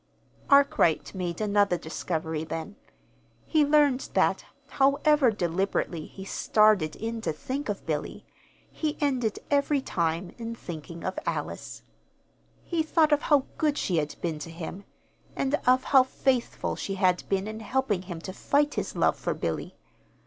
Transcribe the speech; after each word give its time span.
Arkwright 0.49 1.13
made 1.13 1.39
another 1.39 1.77
discovery 1.77 2.43
then. 2.43 2.75
He 3.45 3.63
learned 3.63 4.09
that, 4.15 4.45
however 4.67 5.29
deliberately 5.29 6.07
he 6.07 6.25
started 6.25 6.95
in 6.95 7.21
to 7.21 7.31
think 7.31 7.69
of 7.69 7.85
Billy, 7.85 8.25
he 8.71 8.97
ended 8.99 9.37
every 9.51 9.79
time 9.79 10.31
in 10.39 10.55
thinking 10.55 11.03
of 11.03 11.19
Alice. 11.27 11.83
He 12.63 12.81
thought 12.81 13.11
of 13.11 13.21
how 13.21 13.45
good 13.59 13.77
she 13.77 13.97
had 13.97 14.15
been 14.23 14.39
to 14.39 14.49
him, 14.49 14.85
and 15.35 15.53
of 15.67 15.83
how 15.83 16.01
faithful 16.01 16.75
she 16.75 16.95
had 16.95 17.21
been 17.29 17.47
in 17.47 17.59
helping 17.59 18.01
him 18.01 18.19
to 18.21 18.33
fight 18.33 18.73
his 18.73 18.95
love 18.95 19.15
for 19.17 19.35
Billy. 19.35 19.77